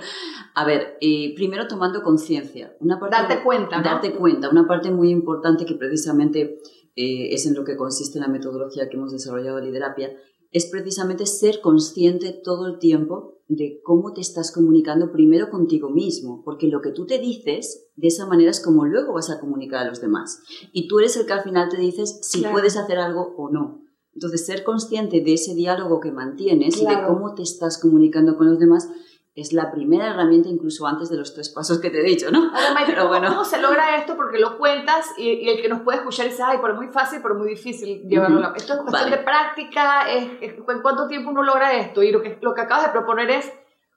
A 0.57 0.65
ver, 0.65 0.97
eh, 1.01 1.35
primero 1.35 1.67
tomando 1.67 2.01
conciencia. 2.01 2.75
Darte 3.11 3.43
cuenta, 3.43 3.77
¿no? 3.77 3.83
Darte 3.83 4.15
cuenta. 4.15 4.49
Una 4.49 4.67
parte 4.67 4.89
muy 4.89 5.11
importante 5.11 5.67
que 5.67 5.75
precisamente 5.75 6.57
eh, 6.95 7.31
es 7.31 7.45
en 7.45 7.53
lo 7.53 7.63
que 7.63 7.77
consiste 7.77 8.19
la 8.19 8.27
metodología 8.27 8.89
que 8.89 8.97
hemos 8.97 9.11
desarrollado 9.11 9.57
de 9.57 9.67
Liderapia, 9.67 10.17
es 10.51 10.65
precisamente 10.65 11.27
ser 11.27 11.61
consciente 11.61 12.31
todo 12.43 12.65
el 12.65 12.79
tiempo 12.79 13.35
de 13.47 13.81
cómo 13.83 14.13
te 14.13 14.21
estás 14.21 14.51
comunicando 14.51 15.11
primero 15.11 15.51
contigo 15.51 15.91
mismo, 15.91 16.41
porque 16.43 16.65
lo 16.65 16.81
que 16.81 16.89
tú 16.89 17.05
te 17.05 17.19
dices, 17.19 17.91
de 17.95 18.07
esa 18.07 18.25
manera 18.25 18.49
es 18.49 18.59
como 18.59 18.85
luego 18.85 19.13
vas 19.13 19.29
a 19.29 19.39
comunicar 19.39 19.85
a 19.85 19.89
los 19.89 20.01
demás. 20.01 20.41
Y 20.71 20.87
tú 20.87 20.97
eres 20.97 21.15
el 21.17 21.27
que 21.27 21.33
al 21.33 21.43
final 21.43 21.69
te 21.69 21.77
dices 21.77 22.17
si 22.23 22.41
puedes 22.41 22.77
hacer 22.77 22.97
algo 22.97 23.35
o 23.37 23.51
no. 23.51 23.83
Entonces, 24.15 24.47
ser 24.47 24.63
consciente 24.63 25.21
de 25.21 25.33
ese 25.33 25.53
diálogo 25.53 25.99
que 25.99 26.11
mantienes 26.11 26.81
y 26.81 26.87
de 26.87 26.95
cómo 27.05 27.35
te 27.35 27.43
estás 27.43 27.79
comunicando 27.79 28.35
con 28.35 28.49
los 28.49 28.57
demás 28.57 28.89
es 29.37 29.53
la 29.53 29.71
primera 29.71 30.07
herramienta 30.07 30.49
incluso 30.49 30.87
antes 30.87 31.09
de 31.09 31.15
los 31.15 31.31
tres 31.31 31.49
pasos 31.49 31.79
que 31.79 31.91
te 31.91 31.99
he 31.99 32.03
dicho, 32.03 32.31
¿no? 32.31 32.51
pero 32.87 33.07
bueno. 33.07 33.29
¿cómo 33.29 33.45
se 33.45 33.61
logra 33.61 33.95
esto? 33.95 34.15
Porque 34.15 34.39
lo 34.39 34.57
cuentas 34.57 35.13
y, 35.15 35.47
el 35.47 35.61
que 35.61 35.69
nos 35.69 35.81
puede 35.81 35.99
escuchar 35.99 36.25
dice, 36.25 36.41
ay, 36.43 36.57
pero 36.59 36.73
muy 36.73 36.87
fácil, 36.87 37.19
pero 37.21 37.35
muy 37.35 37.49
difícil 37.49 38.01
llevarlo 38.09 38.43
a 38.43 38.53
Esto 38.55 38.73
es 38.73 38.79
cuestión 38.81 39.11
de 39.11 39.17
práctica, 39.17 40.09
es, 40.09 40.27
¿en 40.41 40.81
cuánto 40.81 41.07
tiempo 41.07 41.29
uno 41.29 41.43
logra 41.43 41.73
esto? 41.73 42.01
Y 42.01 42.11
lo 42.11 42.23
que, 42.23 42.39
lo 42.41 42.55
que 42.55 42.61
acabas 42.61 42.87
de 42.87 42.91
proponer 42.91 43.29
es 43.29 43.53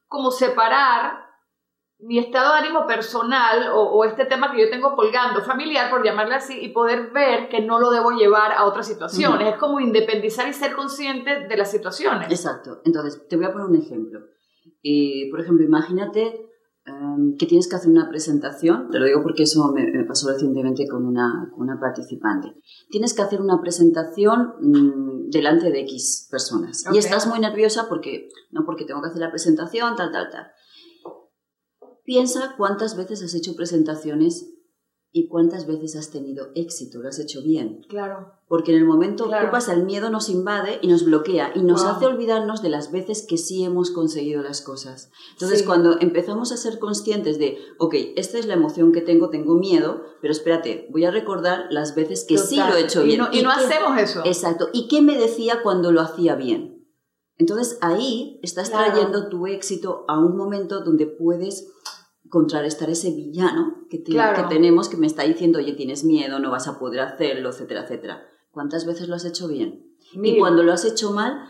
como 0.08 0.30
separar 0.30 1.30
mi 2.00 2.18
estado 2.18 2.52
de 2.52 2.58
ánimo 2.58 2.86
personal 2.86 3.70
o, 3.72 4.04
este 4.04 4.26
tema 4.26 4.52
que 4.52 4.60
yo 4.60 4.70
tengo 4.70 4.94
colgando, 4.94 5.42
familiar, 5.42 5.88
por 5.88 6.04
llamarle 6.04 6.34
así, 6.34 6.58
y 6.60 6.68
poder 6.68 7.12
ver 7.12 7.48
que 7.48 7.62
no 7.62 7.78
lo 7.80 7.90
debo 7.90 8.10
llevar 8.10 8.52
a 8.52 8.64
otras 8.64 8.86
situaciones. 8.86 9.48
Es 9.48 9.58
como 9.58 9.80
independizar 9.80 10.48
y 10.48 10.52
ser 10.52 10.74
consciente 10.74 11.46
de 11.46 11.56
las 11.56 11.70
situaciones. 11.70 12.30
Exacto. 12.30 12.80
Entonces, 12.84 13.26
te 13.28 13.36
voy 13.36 13.46
a 13.46 13.52
poner 13.52 13.68
un 13.68 13.76
ejemplo. 13.76 14.20
Eh, 14.82 15.28
por 15.30 15.40
ejemplo, 15.40 15.64
imagínate 15.64 16.46
em, 16.84 17.36
que 17.36 17.46
tienes 17.46 17.68
que 17.68 17.76
hacer 17.76 17.90
una 17.90 18.08
presentación, 18.08 18.88
te 18.90 18.98
lo 18.98 19.06
digo 19.06 19.22
porque 19.22 19.44
eso 19.44 19.72
me, 19.72 20.04
pasó 20.04 20.28
recientemente 20.30 20.86
con 20.88 21.06
una, 21.06 21.50
con 21.52 21.62
una, 21.62 21.78
participante. 21.78 22.54
Tienes 22.88 23.14
que 23.14 23.22
hacer 23.22 23.40
una 23.40 23.60
presentación 23.60 24.54
mm, 24.60 25.30
delante 25.30 25.70
de 25.70 25.80
X 25.80 26.28
personas 26.30 26.84
y 26.92 26.98
estás 26.98 27.26
muy 27.26 27.38
nerviosa 27.38 27.88
porque, 27.88 28.28
no 28.50 28.64
porque 28.64 28.84
tengo 28.84 29.02
que 29.02 29.08
hacer 29.08 29.20
la 29.20 29.30
presentación, 29.30 29.96
tal, 29.96 30.10
tal, 30.12 30.30
tal. 30.30 30.46
Piensa 32.04 32.54
cuántas 32.56 32.96
veces 32.96 33.22
has 33.22 33.34
hecho 33.34 33.54
presentaciones 33.54 34.59
y 35.12 35.26
cuántas 35.26 35.66
veces 35.66 35.96
has 35.96 36.10
tenido 36.10 36.50
éxito, 36.54 37.00
lo 37.00 37.08
has 37.08 37.18
hecho 37.18 37.42
bien. 37.42 37.84
Claro. 37.88 38.32
Porque 38.46 38.72
en 38.72 38.78
el 38.78 38.84
momento 38.84 39.28
que 39.28 39.46
pasa, 39.50 39.72
el 39.72 39.84
miedo 39.84 40.08
nos 40.10 40.28
invade 40.28 40.78
y 40.82 40.88
nos 40.88 41.04
bloquea 41.04 41.52
y 41.54 41.62
nos 41.62 41.84
hace 41.84 42.06
olvidarnos 42.06 42.62
de 42.62 42.68
las 42.68 42.92
veces 42.92 43.26
que 43.26 43.36
sí 43.36 43.64
hemos 43.64 43.90
conseguido 43.90 44.42
las 44.42 44.60
cosas. 44.60 45.10
Entonces, 45.32 45.64
cuando 45.64 45.98
empezamos 46.00 46.52
a 46.52 46.56
ser 46.56 46.78
conscientes 46.78 47.38
de, 47.38 47.58
ok, 47.78 47.94
esta 48.16 48.38
es 48.38 48.46
la 48.46 48.54
emoción 48.54 48.92
que 48.92 49.00
tengo, 49.00 49.30
tengo 49.30 49.54
miedo, 49.54 50.02
pero 50.20 50.32
espérate, 50.32 50.88
voy 50.90 51.04
a 51.04 51.10
recordar 51.10 51.66
las 51.70 51.94
veces 51.94 52.24
que 52.24 52.38
sí 52.38 52.56
lo 52.56 52.76
he 52.76 52.82
hecho 52.82 53.02
bien. 53.02 53.20
Y 53.32 53.42
no, 53.42 53.50
hacemos 53.50 54.00
eso. 54.00 54.22
Exacto. 54.24 54.68
¿Y 54.72 54.86
qué 54.88 55.02
me 55.02 55.18
decía 55.18 55.62
cuando 55.62 55.90
lo 55.90 56.00
hacía 56.00 56.36
bien? 56.36 56.80
Entonces, 57.36 57.78
ahí 57.80 58.38
estás 58.42 58.70
trayendo 58.70 59.28
tu 59.28 59.46
éxito 59.46 60.04
a 60.08 60.18
un 60.18 60.36
momento 60.36 60.84
donde 60.84 61.06
puedes 61.06 61.72
contrarrestar 62.30 62.88
ese 62.88 63.10
villano 63.10 63.84
que, 63.90 64.02
que 64.02 64.42
tenemos 64.48 64.88
que 64.88 64.96
me 64.96 65.06
está 65.06 65.24
diciendo, 65.24 65.58
oye, 65.58 65.72
tienes 65.74 66.04
miedo, 66.04 66.38
no 66.38 66.50
vas 66.50 66.68
a 66.68 66.78
poder 66.78 67.00
hacerlo, 67.00 67.50
etcétera, 67.50 67.82
etcétera. 67.82 68.26
¿Cuántas 68.52 68.86
veces 68.86 69.08
lo 69.08 69.16
has 69.16 69.24
hecho 69.24 69.48
bien? 69.48 69.94
Y 70.14 70.38
cuando 70.38 70.62
lo 70.62 70.72
has 70.72 70.84
hecho 70.84 71.12
mal, 71.12 71.44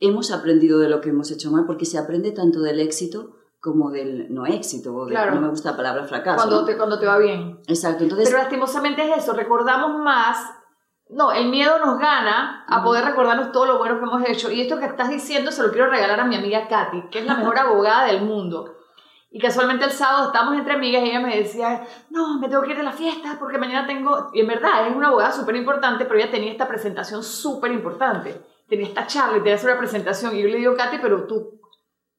hemos 0.00 0.32
aprendido 0.32 0.78
de 0.80 0.88
lo 0.88 1.00
que 1.00 1.10
hemos 1.10 1.30
hecho 1.30 1.50
mal, 1.50 1.64
porque 1.66 1.84
se 1.84 1.98
aprende 1.98 2.32
tanto 2.32 2.60
del 2.60 2.80
éxito 2.80 3.36
como 3.60 3.92
del 3.92 4.34
no 4.34 4.44
éxito, 4.44 4.92
o 4.92 5.08
no 5.08 5.40
me 5.40 5.48
gusta 5.48 5.70
la 5.70 5.76
palabra 5.76 6.04
fracaso. 6.04 6.48
Cuando, 6.48 6.64
te, 6.64 6.76
cuando 6.76 6.98
te 6.98 7.06
va 7.06 7.18
bien. 7.18 7.60
Exacto, 7.68 8.02
entonces... 8.02 8.28
Pero 8.28 8.42
lastimosamente 8.42 9.08
es 9.08 9.18
eso, 9.18 9.34
recordamos 9.34 10.02
más, 10.02 10.36
no, 11.12 11.30
el 11.30 11.48
miedo 11.48 11.78
nos 11.78 11.98
gana 11.98 12.64
a 12.66 12.82
poder 12.82 13.04
recordarnos 13.04 13.52
todo 13.52 13.66
lo 13.66 13.78
bueno 13.78 13.98
que 13.98 14.04
hemos 14.04 14.28
hecho. 14.28 14.50
Y 14.50 14.62
esto 14.62 14.78
que 14.78 14.86
estás 14.86 15.10
diciendo 15.10 15.52
se 15.52 15.62
lo 15.62 15.70
quiero 15.70 15.90
regalar 15.90 16.18
a 16.18 16.24
mi 16.24 16.36
amiga 16.36 16.66
Katy, 16.68 17.10
que 17.10 17.18
es 17.18 17.26
la 17.26 17.36
mejor 17.36 17.58
abogada 17.58 18.06
del 18.06 18.22
mundo. 18.22 18.74
Y 19.32 19.40
casualmente 19.40 19.84
el 19.84 19.90
sábado 19.90 20.26
estábamos 20.26 20.58
entre 20.58 20.74
amigas 20.74 21.02
y 21.02 21.08
ella 21.08 21.20
me 21.20 21.36
decía, 21.36 21.84
no, 22.10 22.38
me 22.38 22.48
tengo 22.48 22.62
que 22.62 22.72
ir 22.72 22.76
de 22.76 22.82
la 22.82 22.92
fiesta 22.92 23.36
porque 23.40 23.58
mañana 23.58 23.86
tengo... 23.86 24.30
Y 24.34 24.40
en 24.40 24.46
verdad 24.46 24.86
es 24.86 24.94
una 24.94 25.08
abogada 25.08 25.32
súper 25.32 25.56
importante, 25.56 26.04
pero 26.04 26.20
ella 26.20 26.30
tenía 26.30 26.52
esta 26.52 26.68
presentación 26.68 27.22
súper 27.22 27.72
importante. 27.72 28.40
Tenía 28.68 28.86
esta 28.86 29.06
charla 29.06 29.38
y 29.38 29.40
tenía 29.40 29.54
hacer 29.54 29.70
una 29.70 29.78
presentación. 29.78 30.36
Y 30.36 30.42
yo 30.42 30.48
le 30.48 30.58
digo, 30.58 30.76
Katy, 30.76 30.98
pero 31.00 31.26
tú 31.26 31.62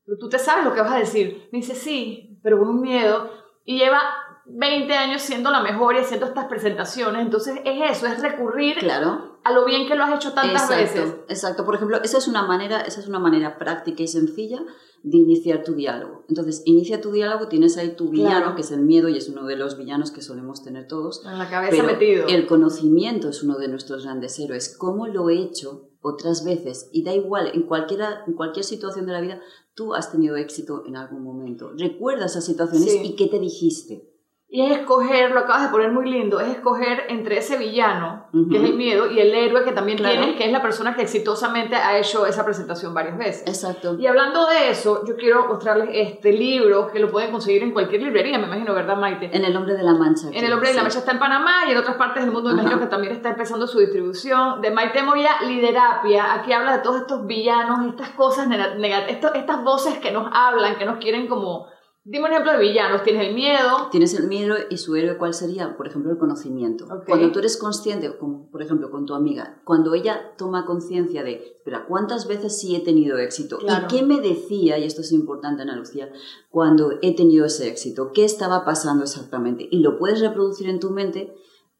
pero 0.05 0.17
tú 0.17 0.29
te 0.29 0.39
sabes 0.39 0.65
lo 0.65 0.73
que 0.73 0.81
vas 0.81 0.91
a 0.91 0.97
decir. 0.99 1.49
Me 1.51 1.59
dice, 1.59 1.75
sí, 1.75 2.39
pero 2.43 2.59
con 2.59 2.69
un 2.69 2.81
miedo. 2.81 3.29
Y 3.65 3.77
lleva 3.77 4.01
20 4.45 4.93
años 4.93 5.21
siendo 5.21 5.51
la 5.51 5.61
mejor 5.61 5.95
y 5.95 5.99
haciendo 5.99 6.25
estas 6.25 6.45
presentaciones. 6.45 7.21
Entonces 7.21 7.59
es 7.63 7.97
eso, 7.97 8.07
es 8.07 8.21
recurrir 8.21 8.77
claro. 8.77 9.39
a 9.43 9.51
lo 9.51 9.65
bien 9.65 9.87
que 9.87 9.95
lo 9.95 10.03
has 10.03 10.15
hecho 10.15 10.33
tantas 10.33 10.69
veces. 10.69 11.15
Exacto, 11.29 11.65
por 11.65 11.75
ejemplo, 11.75 12.01
esa 12.03 12.17
es, 12.17 12.27
una 12.27 12.43
manera, 12.43 12.81
esa 12.81 12.99
es 12.99 13.07
una 13.07 13.19
manera 13.19 13.57
práctica 13.57 14.03
y 14.03 14.07
sencilla 14.07 14.61
de 15.03 15.17
iniciar 15.17 15.63
tu 15.63 15.73
diálogo. 15.73 16.23
Entonces, 16.29 16.61
inicia 16.65 17.01
tu 17.01 17.11
diálogo, 17.11 17.47
tienes 17.47 17.77
ahí 17.77 17.95
tu 17.95 18.09
villano, 18.09 18.55
que 18.55 18.61
es 18.61 18.71
el 18.71 18.81
miedo 18.81 19.09
y 19.09 19.17
es 19.17 19.27
uno 19.29 19.45
de 19.45 19.57
los 19.57 19.77
villanos 19.77 20.11
que 20.11 20.21
solemos 20.21 20.63
tener 20.63 20.87
todos. 20.87 21.25
En 21.25 21.37
la 21.37 21.49
cabeza 21.49 21.83
metido. 21.83 22.27
El 22.27 22.45
conocimiento 22.45 23.29
es 23.29 23.43
uno 23.43 23.57
de 23.57 23.67
nuestros 23.67 24.03
grandes 24.03 24.39
héroes. 24.39 24.75
¿Cómo 24.77 25.07
lo 25.07 25.29
he 25.29 25.35
hecho? 25.35 25.89
otras 26.03 26.43
veces 26.43 26.89
y 26.91 27.03
da 27.03 27.13
igual, 27.13 27.49
en, 27.53 27.63
cualquiera, 27.63 28.23
en 28.27 28.33
cualquier 28.33 28.65
situación 28.65 29.05
de 29.05 29.13
la 29.13 29.21
vida, 29.21 29.41
tú 29.73 29.95
has 29.95 30.11
tenido 30.11 30.35
éxito 30.35 30.83
en 30.85 30.97
algún 30.97 31.23
momento. 31.23 31.71
Recuerda 31.77 32.25
esas 32.25 32.45
situaciones 32.45 32.93
y 33.03 33.15
qué 33.15 33.27
te 33.27 33.39
dijiste. 33.39 34.12
Y 34.55 34.63
es 34.63 34.77
escoger, 34.77 35.31
lo 35.31 35.39
acabas 35.39 35.63
de 35.63 35.69
poner 35.69 35.91
muy 35.91 36.07
lindo, 36.07 36.39
es 36.39 36.47
escoger 36.49 37.05
entre 37.09 37.39
ese 37.39 37.57
villano, 37.57 38.27
que 38.51 38.57
es 38.57 38.63
el 38.63 38.75
miedo, 38.75 39.09
y 39.09 39.19
el 39.19 39.33
héroe 39.33 39.63
que 39.63 39.71
también 39.71 39.97
tienes, 39.97 40.35
que 40.35 40.45
es 40.45 40.51
la 40.51 40.61
persona 40.61 40.93
que 40.93 41.01
exitosamente 41.01 41.75
ha 41.75 41.97
hecho 41.97 42.27
esa 42.27 42.45
presentación 42.45 42.93
varias 42.93 43.17
veces. 43.17 43.47
Exacto. 43.47 43.95
Y 43.97 44.05
hablando 44.05 44.45
de 44.45 44.69
eso, 44.69 45.03
yo 45.07 45.15
quiero 45.15 45.47
mostrarles 45.47 45.89
este 45.93 46.31
libro 46.33 46.91
que 46.91 46.99
lo 46.99 47.09
pueden 47.09 47.31
conseguir 47.31 47.63
en 47.63 47.71
cualquier 47.71 48.03
librería, 48.03 48.37
me 48.37 48.45
imagino, 48.45 48.75
¿verdad, 48.75 48.95
Maite? 48.95 49.35
En 49.35 49.43
El 49.43 49.57
Hombre 49.57 49.73
de 49.73 49.81
la 49.81 49.95
Mancha. 49.95 50.27
En 50.31 50.45
El 50.45 50.53
Hombre 50.53 50.69
de 50.69 50.75
la 50.75 50.83
Mancha 50.83 50.99
está 50.99 51.13
en 51.13 51.19
Panamá 51.19 51.63
y 51.67 51.71
en 51.71 51.77
otras 51.79 51.95
partes 51.95 52.23
del 52.23 52.31
mundo, 52.31 52.53
me 52.53 52.61
imagino 52.61 52.79
que 52.79 52.85
también 52.85 53.13
está 53.13 53.29
empezando 53.29 53.65
su 53.65 53.79
distribución. 53.79 54.61
De 54.61 54.69
Maite 54.69 55.01
Moya, 55.01 55.31
Liderapia, 55.47 56.31
aquí 56.31 56.53
habla 56.53 56.77
de 56.77 56.83
todos 56.83 57.01
estos 57.01 57.25
villanos, 57.25 57.87
estas 57.87 58.09
cosas 58.09 58.47
negativas, 58.47 59.33
estas 59.33 59.63
voces 59.63 59.97
que 59.97 60.11
nos 60.11 60.29
hablan, 60.31 60.75
que 60.77 60.85
nos 60.85 60.97
quieren 60.97 61.25
como 61.25 61.72
Dime 62.05 62.25
un 62.25 62.31
ejemplo 62.31 62.51
de 62.51 62.57
villanos. 62.59 63.01
Tienes 63.03 63.27
el 63.27 63.33
miedo. 63.33 63.87
Tienes 63.89 64.13
el 64.13 64.27
miedo 64.27 64.55
y 64.69 64.77
su 64.77 64.95
héroe, 64.97 65.17
¿cuál 65.17 65.33
sería? 65.33 65.77
Por 65.77 65.87
ejemplo, 65.87 66.11
el 66.11 66.17
conocimiento. 66.17 66.85
Cuando 67.07 67.31
tú 67.31 67.39
eres 67.39 67.55
consciente, 67.55 68.17
como 68.17 68.49
por 68.51 68.61
ejemplo 68.61 68.91
con 68.91 69.05
tu 69.05 69.13
amiga, 69.13 69.61
cuando 69.63 69.93
ella 69.93 70.33
toma 70.37 70.65
conciencia 70.65 71.23
de, 71.23 71.55
espera, 71.57 71.85
¿cuántas 71.87 72.27
veces 72.27 72.59
sí 72.59 72.75
he 72.75 72.81
tenido 72.81 73.17
éxito? 73.17 73.57
¿Y 73.61 73.87
qué 73.87 74.03
me 74.03 74.19
decía, 74.19 74.77
y 74.77 74.83
esto 74.83 74.99
es 74.99 75.13
importante, 75.13 75.61
Ana 75.61 75.77
Lucía, 75.77 76.11
cuando 76.49 76.91
he 77.01 77.15
tenido 77.15 77.45
ese 77.45 77.69
éxito? 77.69 78.11
¿Qué 78.13 78.25
estaba 78.25 78.65
pasando 78.65 79.03
exactamente? 79.03 79.65
Y 79.71 79.79
lo 79.79 79.97
puedes 79.97 80.19
reproducir 80.19 80.67
en 80.67 80.81
tu 80.81 80.89
mente, 80.89 81.33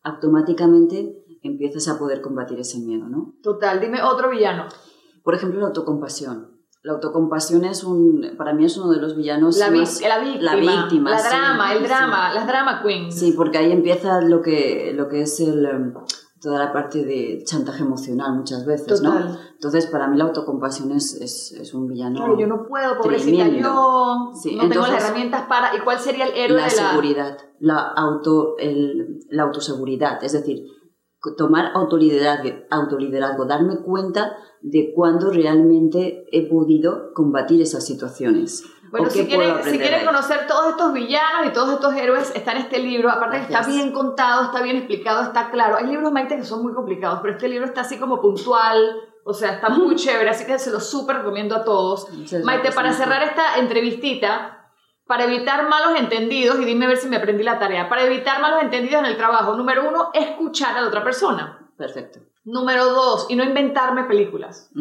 automáticamente 0.04 1.26
empiezas 1.44 1.90
a 1.90 2.00
poder 2.00 2.22
combatir 2.22 2.60
ese 2.60 2.80
miedo, 2.80 3.10
¿no? 3.10 3.36
Total. 3.44 3.82
Dime 3.82 4.02
otro 4.02 4.30
villano. 4.30 4.68
Por 5.24 5.36
ejemplo, 5.36 5.60
la 5.60 5.68
autocompasión. 5.68 6.53
La 6.84 6.94
autocompasión 6.94 7.64
es 7.64 7.86
un, 7.86 8.34
para 8.38 8.54
mí 8.54 8.66
es 8.66 8.78
uno 8.78 8.92
de 8.92 9.00
los 9.00 9.16
villanos 9.16 9.58
la, 9.58 9.72
más, 9.72 10.02
la 10.02 10.20
víctima, 10.20 10.54
la 10.54 10.56
víctima, 10.56 11.10
la 11.12 11.24
drama, 11.24 11.74
el 11.74 11.84
drama, 11.84 12.34
las 12.34 12.46
drama 12.46 12.82
queens. 12.84 13.18
Sí, 13.18 13.34
porque 13.38 13.58
ahí 13.58 13.72
empieza 13.72 14.20
lo 14.20 14.42
que, 14.42 14.92
lo 14.94 15.08
que 15.08 15.22
es 15.22 15.40
el, 15.40 15.66
em, 15.66 15.94
toda 16.44 16.60
la 16.60 16.74
parte 16.74 17.06
de 17.06 17.42
chantaje 17.46 17.84
emocional 17.84 18.36
muchas 18.36 18.66
veces, 18.66 19.02
¿no? 19.02 19.16
Entonces, 19.54 19.88
para 19.88 20.08
mí 20.10 20.18
la 20.18 20.26
autocompasión 20.26 20.92
es, 20.92 21.14
es, 21.14 21.54
es 21.54 21.74
un 21.74 21.88
villano 21.88 22.18
Claro, 22.18 22.38
yo 22.38 22.48
no 22.48 22.68
puedo, 22.68 22.98
pobrecita, 22.98 23.48
yo 23.48 23.62
no 23.62 24.70
tengo 24.70 24.86
las 24.86 25.06
herramientas 25.06 25.44
para... 25.48 25.74
¿Y 25.78 25.80
cuál 25.80 26.00
sería 26.00 26.26
el 26.26 26.36
héroe 26.36 26.60
la 26.60 26.68
de 26.68 26.76
la...? 26.76 26.90
seguridad, 26.90 27.38
la, 27.60 27.80
auto, 27.80 28.56
el, 28.60 29.22
la 29.30 29.44
autoseguridad, 29.44 30.22
es 30.22 30.34
decir, 30.34 30.66
tomar 31.38 31.72
autoliderazgo, 31.74 32.50
autoliderazgo, 32.70 33.46
darme 33.46 33.78
cuenta 33.78 34.38
de 34.62 34.92
cuándo 34.96 35.30
realmente 35.30 36.26
he 36.32 36.50
podido 36.50 37.14
combatir 37.14 37.62
esas 37.62 37.86
situaciones. 37.86 38.64
Bueno, 38.92 39.10
si 39.10 39.26
quieren, 39.26 39.56
si 39.64 39.80
quieren 39.80 40.06
conocer 40.06 40.46
todos 40.48 40.70
estos 40.70 40.94
villanos 40.94 41.48
y 41.48 41.50
todos 41.50 41.74
estos 41.74 41.96
héroes, 41.96 42.32
está 42.36 42.52
en 42.52 42.60
este 42.60 42.78
libro. 42.78 43.10
Aparte 43.10 43.38
que 43.38 43.44
está 43.46 43.66
bien 43.66 43.92
contado, 43.92 44.46
está 44.46 44.62
bien 44.62 44.78
explicado, 44.78 45.24
está 45.24 45.50
claro. 45.50 45.78
Hay 45.78 45.88
libros, 45.88 46.12
Maite, 46.12 46.36
que 46.36 46.44
son 46.44 46.62
muy 46.62 46.74
complicados, 46.74 47.20
pero 47.22 47.34
este 47.34 47.48
libro 47.48 47.66
está 47.66 47.82
así 47.82 47.98
como 47.98 48.22
puntual, 48.22 48.98
o 49.24 49.34
sea, 49.34 49.54
está 49.54 49.70
muy 49.70 49.96
chévere, 49.98 50.30
así 50.30 50.46
que 50.46 50.60
se 50.60 50.70
lo 50.70 50.80
súper 50.80 51.18
recomiendo 51.18 51.56
a 51.56 51.64
todos. 51.64 52.08
Maite, 52.44 52.72
para 52.72 52.94
cerrar 52.94 53.24
esta 53.24 53.58
entrevistita, 53.58 54.63
para 55.14 55.26
evitar 55.26 55.70
malos 55.70 56.00
entendidos, 56.00 56.60
y 56.60 56.66
dime 56.66 56.86
a 56.86 56.88
ver 56.88 56.98
si 56.98 57.08
me 57.08 57.18
aprendí 57.18 57.44
la 57.44 57.60
tarea, 57.60 57.88
para 57.88 58.02
evitar 58.02 58.42
malos 58.42 58.64
entendidos 58.64 59.02
en 59.02 59.06
el 59.06 59.16
trabajo, 59.16 59.56
número 59.56 59.88
uno, 59.88 60.10
escuchar 60.12 60.76
a 60.76 60.82
la 60.82 60.88
otra 60.88 61.04
persona. 61.04 61.70
Perfecto. 61.78 62.22
Número 62.44 62.86
dos, 62.86 63.28
y 63.30 63.36
no 63.36 63.44
inventarme 63.44 64.06
películas. 64.06 64.72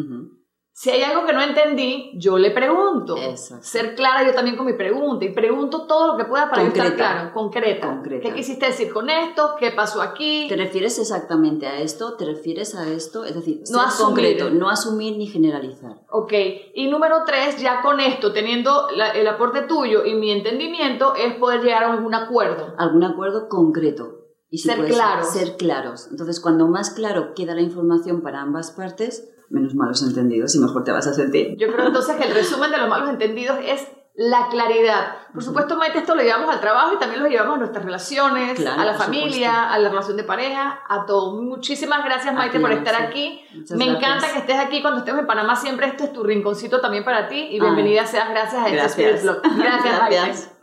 Si 0.75 0.89
hay 0.89 1.03
algo 1.03 1.23
que 1.23 1.33
no 1.33 1.41
entendí, 1.41 2.11
yo 2.15 2.39
le 2.39 2.49
pregunto. 2.49 3.15
Ser 3.35 3.93
clara 3.93 4.25
yo 4.25 4.33
también 4.33 4.57
con 4.57 4.65
mi 4.65 4.73
pregunta. 4.73 5.23
Y 5.23 5.31
pregunto 5.31 5.85
todo 5.85 6.07
lo 6.07 6.17
que 6.17 6.25
pueda 6.25 6.49
para 6.49 6.63
estar 6.63 6.95
claro, 6.95 7.31
concreta. 7.31 8.01
¿Qué 8.03 8.33
quisiste 8.33 8.65
decir 8.65 8.91
con 8.91 9.07
esto? 9.07 9.53
¿Qué 9.59 9.69
pasó 9.69 10.01
aquí? 10.01 10.47
¿Te 10.49 10.55
refieres 10.55 10.97
exactamente 10.97 11.67
a 11.67 11.79
esto? 11.79 12.15
¿Te 12.15 12.25
refieres 12.25 12.73
a 12.73 12.89
esto? 12.89 13.23
Es 13.23 13.35
decir, 13.35 13.61
no 13.71 13.89
ser 13.91 14.05
concreto, 14.05 14.49
no 14.49 14.67
asumir 14.67 15.15
ni 15.15 15.27
generalizar. 15.27 16.01
Ok. 16.09 16.33
Y 16.73 16.87
número 16.87 17.17
tres, 17.23 17.61
ya 17.61 17.83
con 17.83 17.99
esto, 17.99 18.33
teniendo 18.33 18.89
el 18.89 19.27
aporte 19.27 19.61
tuyo 19.61 20.03
y 20.03 20.15
mi 20.15 20.31
entendimiento, 20.31 21.13
es 21.13 21.35
poder 21.35 21.61
llegar 21.61 21.83
a 21.83 21.93
algún 21.93 22.15
acuerdo. 22.15 22.73
Algún 22.79 23.03
acuerdo 23.03 23.47
concreto. 23.47 24.21
Y 24.49 24.57
ser 24.57 24.83
claros. 24.85 25.29
Ser 25.29 25.55
claros. 25.55 26.07
Entonces, 26.09 26.39
cuando 26.39 26.67
más 26.67 26.89
claro 26.89 27.33
queda 27.35 27.53
la 27.53 27.61
información 27.61 28.21
para 28.21 28.41
ambas 28.41 28.71
partes, 28.71 29.29
menos 29.53 29.75
malos 29.75 30.01
entendidos 30.01 30.55
y 30.55 30.59
mejor 30.59 30.83
te 30.83 30.91
vas 30.91 31.07
a 31.07 31.13
sentir. 31.13 31.55
Yo 31.57 31.71
creo 31.71 31.87
entonces 31.87 32.15
que 32.15 32.25
el 32.25 32.33
resumen 32.33 32.71
de 32.71 32.77
los 32.77 32.89
malos 32.89 33.09
entendidos 33.09 33.59
es 33.63 33.87
la 34.15 34.47
claridad. 34.49 35.15
Por 35.33 35.43
supuesto, 35.43 35.75
Maite, 35.75 35.99
esto 35.99 36.13
lo 36.13 36.21
llevamos 36.21 36.49
al 36.49 36.59
trabajo 36.59 36.93
y 36.93 36.99
también 36.99 37.23
lo 37.23 37.29
llevamos 37.29 37.55
a 37.55 37.59
nuestras 37.59 37.83
relaciones, 37.83 38.63
a 38.65 38.85
la 38.85 38.93
familia, 38.93 39.71
a 39.71 39.79
la 39.79 39.89
relación 39.89 40.17
de 40.17 40.23
pareja, 40.23 40.81
a 40.87 41.05
todo. 41.05 41.41
Muchísimas 41.41 42.03
gracias, 42.05 42.33
Maite, 42.33 42.59
por 42.59 42.71
estar 42.71 42.95
aquí. 43.01 43.41
Me 43.75 43.85
encanta 43.85 44.31
que 44.31 44.39
estés 44.39 44.57
aquí 44.57 44.81
cuando 44.81 44.99
estemos 44.99 45.21
en 45.21 45.27
Panamá. 45.27 45.55
Siempre 45.55 45.87
este 45.87 46.05
es 46.05 46.13
tu 46.13 46.23
rinconcito 46.23 46.81
también 46.81 47.03
para 47.03 47.27
ti 47.27 47.47
y 47.51 47.59
bienvenida 47.59 48.05
seas 48.05 48.29
gracias 48.29 48.61
a 48.63 48.69
este 48.69 49.03
Gracias, 49.03 49.37
gracias. 49.57 49.99
Maite. 50.09 50.53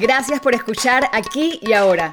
Gracias 0.00 0.40
por 0.40 0.54
escuchar 0.54 1.08
aquí 1.12 1.60
y 1.62 1.72
ahora. 1.72 2.12